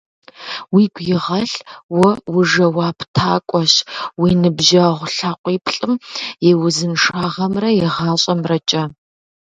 [0.73, 1.57] Уигу игъэлъ:
[1.97, 3.73] уэ ужэуаптакӏуэщ
[4.21, 5.93] уи ныбжьэгъу лъакъуиплӏым
[6.49, 8.83] и узыншагъэмрэ и гъащӏэмрэкӏэ.